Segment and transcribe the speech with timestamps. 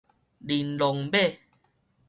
[0.39, 1.29] 玲瑯馬